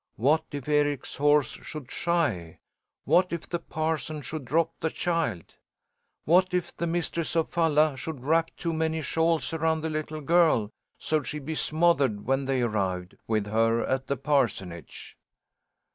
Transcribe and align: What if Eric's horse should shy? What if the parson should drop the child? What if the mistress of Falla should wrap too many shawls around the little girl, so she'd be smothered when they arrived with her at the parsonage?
What 0.15 0.45
if 0.49 0.67
Eric's 0.67 1.17
horse 1.17 1.59
should 1.63 1.91
shy? 1.91 2.57
What 3.05 3.31
if 3.31 3.47
the 3.47 3.59
parson 3.59 4.23
should 4.23 4.45
drop 4.45 4.73
the 4.79 4.89
child? 4.89 5.53
What 6.25 6.55
if 6.55 6.75
the 6.75 6.87
mistress 6.87 7.35
of 7.35 7.49
Falla 7.49 7.95
should 7.97 8.23
wrap 8.23 8.49
too 8.57 8.73
many 8.73 9.03
shawls 9.03 9.53
around 9.53 9.81
the 9.81 9.91
little 9.91 10.21
girl, 10.21 10.71
so 10.97 11.21
she'd 11.21 11.45
be 11.45 11.53
smothered 11.53 12.25
when 12.25 12.45
they 12.45 12.63
arrived 12.63 13.15
with 13.27 13.45
her 13.45 13.85
at 13.85 14.07
the 14.07 14.17
parsonage? 14.17 15.15